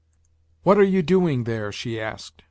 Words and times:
"What 0.63 0.79
are 0.79 0.83
you 0.83 1.03
doing 1.03 1.43
there?" 1.43 1.71
she 1.71 1.99
asked. 2.01 2.39